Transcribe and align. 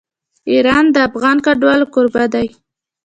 ایران 0.51 0.85
د 0.91 0.97
افغان 1.07 1.37
کډوالو 1.45 1.85
کوربه 1.93 2.23
دی. 2.33 2.47